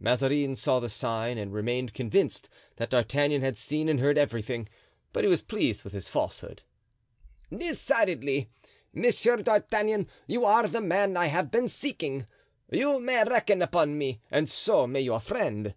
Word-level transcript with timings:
Mazarin 0.00 0.56
saw 0.56 0.80
the 0.80 0.88
sign 0.88 1.36
and 1.36 1.52
remained 1.52 1.92
convinced 1.92 2.48
that 2.76 2.88
D'Artagnan 2.88 3.42
had 3.42 3.58
seen 3.58 3.86
and 3.90 4.00
heard 4.00 4.16
everything; 4.16 4.66
but 5.12 5.24
he 5.24 5.28
was 5.28 5.42
pleased 5.42 5.84
with 5.84 5.92
his 5.92 6.08
falsehood. 6.08 6.62
"Decidedly, 7.54 8.48
Monsieur 8.94 9.36
d'Artagnan, 9.36 10.08
you 10.26 10.46
are 10.46 10.66
the 10.66 10.80
man 10.80 11.18
I 11.18 11.26
have 11.26 11.50
been 11.50 11.68
seeking. 11.68 12.26
You 12.70 12.98
may 12.98 13.24
reckon 13.24 13.60
upon 13.60 13.98
me 13.98 14.22
and 14.30 14.48
so 14.48 14.86
may 14.86 15.02
your 15.02 15.20
friend." 15.20 15.74